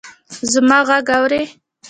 زما 0.51 0.79
ږغ 0.87 1.07
اورې! 1.17 1.41